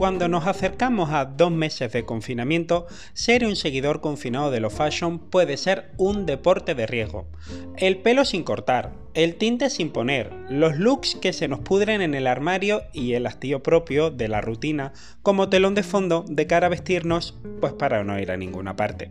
[0.00, 5.18] Cuando nos acercamos a dos meses de confinamiento, ser un seguidor confinado de lo fashion
[5.18, 7.26] puede ser un deporte de riesgo.
[7.76, 8.94] El pelo sin cortar,
[9.24, 13.26] el tinte sin poner, los looks que se nos pudren en el armario y el
[13.26, 18.02] hastío propio de la rutina como telón de fondo de cara a vestirnos, pues para
[18.02, 19.10] no ir a ninguna parte.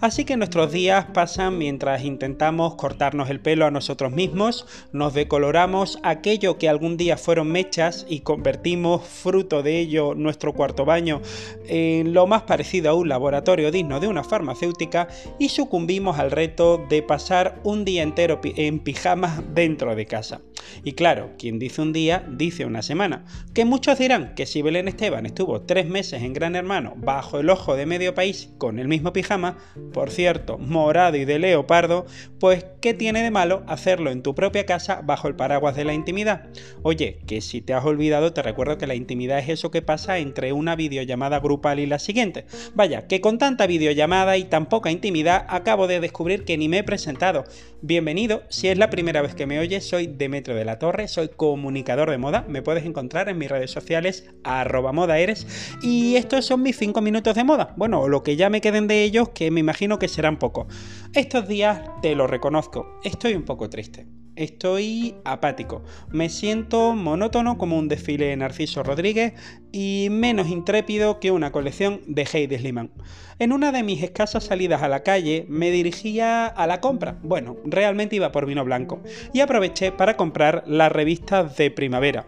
[0.00, 5.98] Así que nuestros días pasan mientras intentamos cortarnos el pelo a nosotros mismos, nos decoloramos
[6.04, 11.20] aquello que algún día fueron mechas y convertimos fruto de ello nuestro cuarto baño
[11.66, 15.08] en lo más parecido a un laboratorio digno de una farmacéutica
[15.38, 20.40] y sucumbimos al reto de pasar un día entero en pijamas dentro de casa.
[20.84, 23.24] Y claro, quien dice un día, dice una semana.
[23.54, 27.50] Que muchos dirán que si Belén Esteban estuvo tres meses en Gran Hermano bajo el
[27.50, 29.58] ojo de medio país con el mismo pijama,
[29.92, 32.06] por cierto, morado y de leopardo,
[32.38, 35.94] pues ¿qué tiene de malo hacerlo en tu propia casa bajo el paraguas de la
[35.94, 36.46] intimidad?
[36.82, 40.18] Oye, que si te has olvidado te recuerdo que la intimidad es eso que pasa
[40.18, 42.46] entre una videollamada grupal y la siguiente.
[42.74, 46.78] Vaya, que con tanta videollamada y tan poca intimidad acabo de descubrir que ni me
[46.78, 47.44] he presentado.
[47.82, 51.28] Bienvenido, si es la primera vez que me oyes, soy Demetrio de la Torre, soy
[51.28, 55.46] comunicador de moda, me puedes encontrar en mis redes sociales arroba modaeres
[55.82, 57.74] y estos son mis 5 minutos de moda.
[57.76, 60.66] Bueno, lo que ya me queden de ellos, que me imagino que serán pocos.
[61.14, 64.19] Estos días, te lo reconozco, estoy un poco triste.
[64.40, 65.82] Estoy apático.
[66.10, 69.34] Me siento monótono como un desfile de Narciso Rodríguez
[69.70, 72.90] y menos intrépido que una colección de Heidi Sliman.
[73.38, 77.18] En una de mis escasas salidas a la calle me dirigía a la compra.
[77.22, 79.02] Bueno, realmente iba por vino blanco
[79.34, 82.24] y aproveché para comprar las revistas de primavera.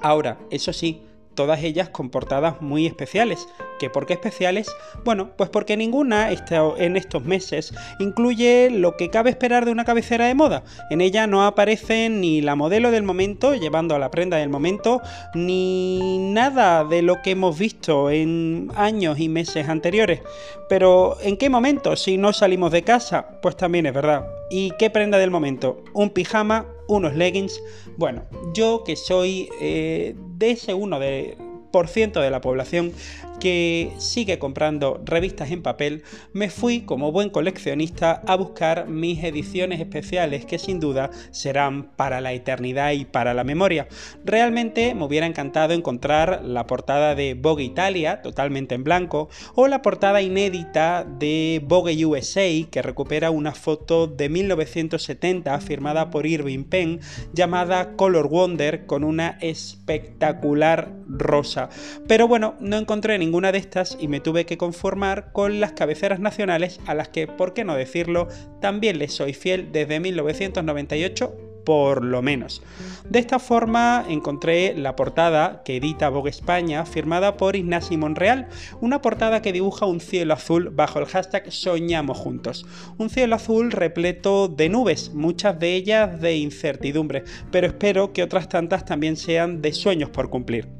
[0.00, 1.02] Ahora, eso sí,
[1.38, 3.46] todas ellas con portadas muy especiales.
[3.78, 4.74] ¿Qué por qué especiales?
[5.04, 10.26] Bueno, pues porque ninguna en estos meses incluye lo que cabe esperar de una cabecera
[10.26, 10.64] de moda.
[10.90, 15.00] En ella no aparece ni la modelo del momento llevando a la prenda del momento,
[15.32, 20.22] ni nada de lo que hemos visto en años y meses anteriores.
[20.68, 21.94] Pero ¿en qué momento?
[21.94, 24.26] Si no salimos de casa, pues también es verdad.
[24.50, 25.84] ¿Y qué prenda del momento?
[25.94, 27.62] Un pijama, unos leggings.
[27.96, 32.92] Bueno, yo que soy eh, de ese uno de por de la población
[33.38, 36.02] que sigue comprando revistas en papel,
[36.32, 42.20] me fui como buen coleccionista a buscar mis ediciones especiales que sin duda serán para
[42.20, 43.86] la eternidad y para la memoria.
[44.24, 49.82] Realmente me hubiera encantado encontrar la portada de Vogue Italia, totalmente en blanco, o la
[49.82, 57.00] portada inédita de Vogue USA, que recupera una foto de 1970 firmada por Irving Penn
[57.32, 61.57] llamada Color Wonder con una espectacular rosa.
[62.06, 66.20] Pero bueno, no encontré ninguna de estas y me tuve que conformar con las cabeceras
[66.20, 68.28] nacionales a las que, por qué no decirlo,
[68.60, 72.62] también les soy fiel desde 1998 por lo menos.
[73.10, 78.48] De esta forma encontré la portada que edita Vogue España, firmada por Ignasi Monreal,
[78.80, 82.64] una portada que dibuja un cielo azul bajo el hashtag Soñamos Juntos.
[82.96, 88.48] Un cielo azul repleto de nubes, muchas de ellas de incertidumbre, pero espero que otras
[88.48, 90.77] tantas también sean de sueños por cumplir.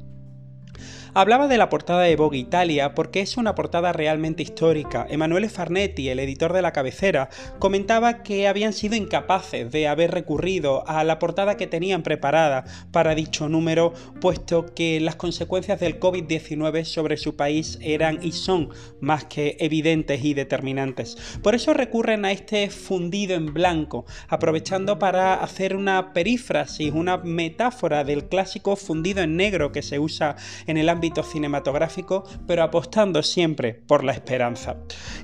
[1.19, 5.05] Hablaba de la portada de Vogue Italia porque es una portada realmente histórica.
[5.09, 7.27] Emanuele Farnetti, el editor de la cabecera,
[7.59, 12.63] comentaba que habían sido incapaces de haber recurrido a la portada que tenían preparada
[12.93, 18.69] para dicho número, puesto que las consecuencias del COVID-19 sobre su país eran y son
[19.01, 21.17] más que evidentes y determinantes.
[21.43, 28.05] Por eso recurren a este fundido en blanco, aprovechando para hacer una perífrasis, una metáfora
[28.05, 33.73] del clásico fundido en negro que se usa en el ámbito cinematográfico, pero apostando siempre
[33.73, 34.77] por la esperanza.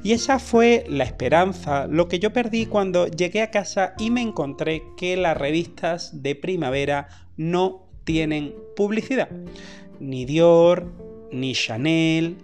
[0.04, 4.22] Y esa fue la esperanza, lo que yo perdí cuando llegué a casa y me
[4.22, 7.08] encontré que las revistas de primavera
[7.38, 9.30] no tienen publicidad.
[10.00, 10.92] Ni Dior,
[11.32, 12.38] ni Chanel,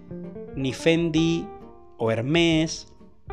[0.56, 1.46] ni Fendi
[1.98, 2.88] o Hermès,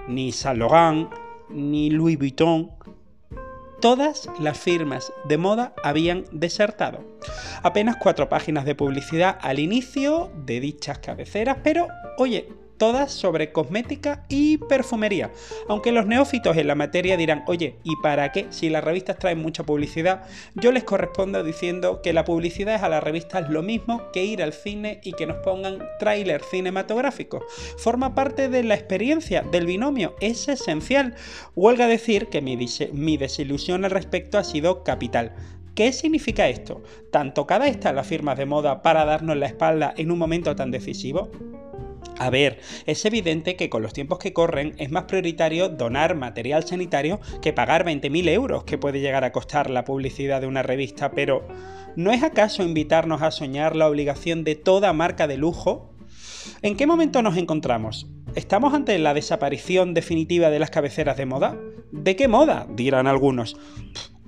[0.09, 1.09] ni Saint Laurent,
[1.51, 2.78] ni Louis Vuitton
[3.81, 7.05] todas las firmas de moda habían desertado.
[7.63, 12.49] Apenas cuatro páginas de publicidad al inicio de dichas cabeceras, pero oye,
[12.79, 15.31] todas sobre cosmética y perfumería.
[15.69, 18.47] Aunque los neófitos en la materia dirán, oye, ¿y para qué?
[18.51, 22.89] Si las revistas traen mucha publicidad, yo les correspondo diciendo que la publicidad es a
[22.89, 27.45] las revistas lo mismo que ir al cine y que nos pongan tráiler cinematográfico.
[27.77, 31.15] Forma parte de la experiencia del binomio, es esencial.
[31.55, 35.35] Huelga decir que mi, desilusión al respecto ha sido capital.
[35.75, 36.83] ¿Qué significa esto?
[37.13, 40.71] ¿Tan tocada está las firmas de moda para darnos la espalda en un momento tan
[40.71, 41.31] decisivo?
[42.19, 46.65] A ver, es evidente que con los tiempos que corren es más prioritario donar material
[46.65, 51.13] sanitario que pagar 20.000 euros que puede llegar a costar la publicidad de una revista,
[51.13, 51.47] pero
[51.95, 55.95] ¿no es acaso invitarnos a soñar la obligación de toda marca de lujo?
[56.63, 58.09] ¿En qué momento nos encontramos?
[58.35, 61.57] ¿Estamos ante la desaparición definitiva de las cabeceras de moda?
[61.93, 62.67] ¿De qué moda?
[62.69, 63.57] dirán algunos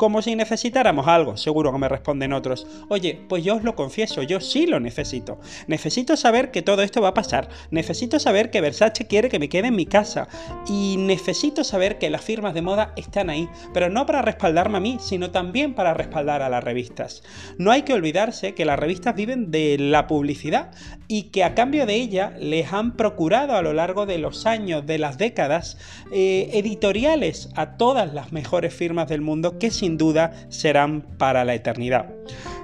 [0.00, 2.66] como si necesitáramos algo, seguro que me responden otros.
[2.88, 5.38] Oye, pues yo os lo confieso, yo sí lo necesito.
[5.66, 7.50] Necesito saber que todo esto va a pasar.
[7.70, 10.26] Necesito saber que Versace quiere que me quede en mi casa.
[10.66, 14.80] Y necesito saber que las firmas de moda están ahí, pero no para respaldarme a
[14.80, 17.22] mí, sino también para respaldar a las revistas.
[17.58, 20.70] No hay que olvidarse que las revistas viven de la publicidad
[21.08, 24.86] y que a cambio de ella les han procurado a lo largo de los años,
[24.86, 25.76] de las décadas,
[26.10, 31.54] eh, editoriales a todas las mejores firmas del mundo que sin duda serán para la
[31.54, 32.06] eternidad.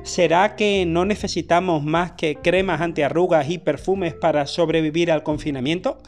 [0.07, 5.99] ¿Será que no necesitamos más que cremas antiarrugas y perfumes para sobrevivir al confinamiento?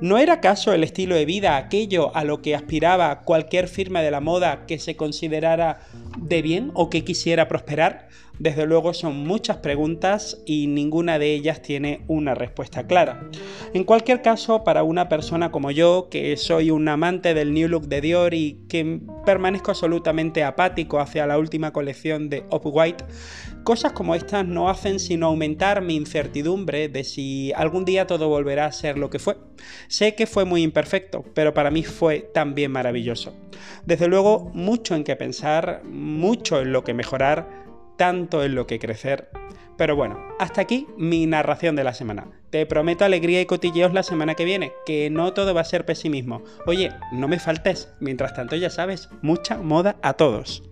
[0.00, 4.10] ¿No era acaso el estilo de vida aquello a lo que aspiraba cualquier firma de
[4.10, 5.78] la moda que se considerara
[6.18, 8.08] de bien o que quisiera prosperar?
[8.38, 13.30] Desde luego son muchas preguntas y ninguna de ellas tiene una respuesta clara.
[13.72, 17.88] En cualquier caso, para una persona como yo, que soy un amante del New Look
[17.88, 23.04] de Dior y que permanezco absolutamente apático hacia la última colección de Off-White,
[23.64, 28.66] cosas como estas no hacen sino aumentar mi incertidumbre de si algún día todo volverá
[28.66, 29.36] a ser lo que fue.
[29.88, 33.34] Sé que fue muy imperfecto, pero para mí fue también maravilloso.
[33.84, 37.65] Desde luego, mucho en qué pensar, mucho en lo que mejorar,
[37.96, 39.28] tanto en lo que crecer.
[39.76, 42.28] Pero bueno, hasta aquí mi narración de la semana.
[42.50, 45.84] Te prometo alegría y cotilleos la semana que viene, que no todo va a ser
[45.84, 46.42] pesimismo.
[46.66, 47.92] Oye, no me faltes.
[48.00, 50.62] Mientras tanto, ya sabes, mucha moda a todos.